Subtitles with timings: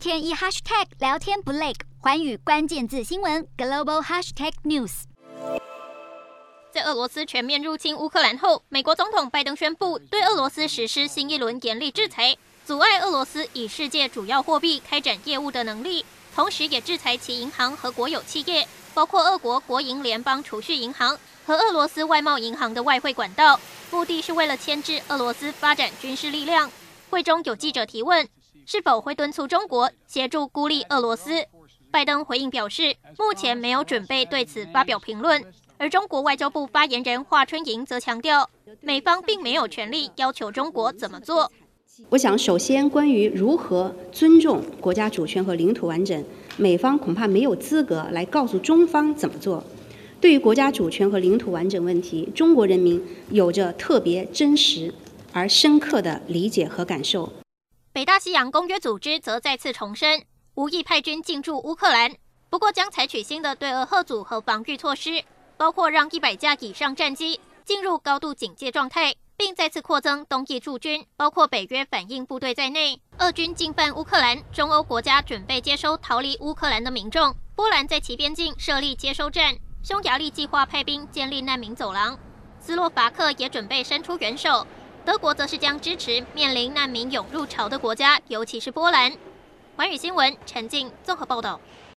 [0.00, 5.02] 天一 hashtag 聊天不累，寰宇关键字新闻 global hashtag news。
[6.72, 12.34] 在俄罗斯全面入侵乌克兰后，美国总统拜登宣布对俄罗斯实施新一轮严厉制裁，
[12.64, 23.60] 阻碍俄罗斯以世界主要货币开展业务的能力，同时也制裁其银行和国有企业，包括俄国国营联邦储蓄银行和俄罗斯外贸银行的外汇管道，
[23.90, 26.70] 目的是为了牵制俄罗斯发展军事力量。
[27.10, 28.26] 会中有记者提问，
[28.72, 31.44] 是否会敦促中国协助孤立俄罗斯？
[31.90, 35.44] 拜登回应表示，目前没有准备对此发表评论。
[35.76, 38.48] 而中国外交部发言人华春莹则强调，
[38.80, 41.50] 美方并没有权利要求中国怎么做。
[42.10, 46.24] 我想，首先关于如何尊重国家主权和领土完整，
[46.56, 49.64] 美方恐怕没有资格来告诉中方怎么做。
[50.20, 54.94] 对于国家主权和领土完整问题，中国人民有着特别真实
[55.32, 57.32] 而深刻的理解和感受。
[57.92, 62.14] 北大西洋公约组织则再次重申，无意派军进驻乌克兰，
[62.48, 65.24] 不过将采取新的对俄吓阻和防御措施，
[65.56, 73.00] 包括让一百架以上战机进入高度警戒状态，并再次扩增东翼驻军，包括北约反应部队在内。
[73.18, 77.34] 俄军进犯乌克兰，中欧国家准备接收逃离乌克兰的民众。
[77.56, 82.16] 波兰在其边境设立接收站，匈牙利计划派兵建立难民走廊，
[82.60, 84.64] 斯洛伐克也准备伸出援手。
[85.04, 89.12] 德国则是将支持面临难民涌入潮的国家，尤其是波兰。
[89.76, 91.58] 环宇新闻陈静综合报道。